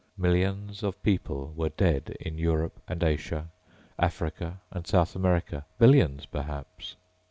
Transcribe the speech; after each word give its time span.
Millions 0.17 0.81
of 0.81 1.03
people 1.03 1.53
were 1.55 1.69
dead 1.69 2.17
in 2.19 2.35
Europe 2.35 2.81
and 2.87 3.03
Asia, 3.03 3.49
Africa 3.99 4.59
and 4.71 4.87
South 4.87 5.15
America. 5.15 5.63
Billions, 5.77 6.25
perhaps. 6.25 6.95